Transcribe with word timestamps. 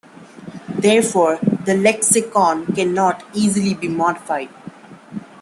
Therefore, 0.79 1.37
the 1.65 1.75
lexicon 1.75 2.65
cannot 2.73 3.23
easily 3.35 3.75
be 3.75 3.87
modified. 3.87 4.49